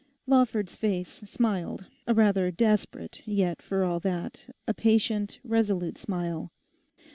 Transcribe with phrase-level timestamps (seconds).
[0.25, 6.51] Lawford's face smiled—a rather desperate, yet for all that a patient, resolute smile.